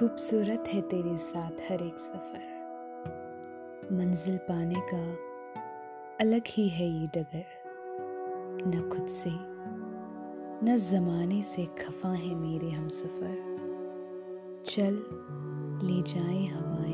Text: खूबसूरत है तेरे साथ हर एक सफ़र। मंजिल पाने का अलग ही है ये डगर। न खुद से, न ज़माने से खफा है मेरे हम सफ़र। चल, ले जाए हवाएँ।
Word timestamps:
खूबसूरत 0.00 0.64
है 0.68 0.80
तेरे 0.80 1.18
साथ 1.18 1.50
हर 1.50 1.82
एक 1.82 1.98
सफ़र। 1.98 2.44
मंजिल 3.92 4.36
पाने 4.36 4.74
का 4.74 5.16
अलग 6.20 6.42
ही 6.46 6.68
है 6.68 7.00
ये 7.00 7.06
डगर। 7.06 7.44
न 8.66 8.90
खुद 8.92 9.06
से, 9.06 9.30
न 10.66 10.76
ज़माने 10.76 11.42
से 11.42 11.66
खफा 11.66 12.08
है 12.08 12.34
मेरे 12.34 12.70
हम 12.70 12.88
सफ़र। 12.88 13.36
चल, 14.68 14.94
ले 15.82 16.02
जाए 16.02 16.46
हवाएँ। 16.46 16.89